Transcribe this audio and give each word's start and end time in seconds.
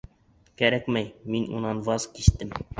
—Кәрәкмәй, 0.61 1.13
мин 1.35 1.47
унан 1.61 1.85
ваз 1.91 2.11
кистем. 2.19 2.61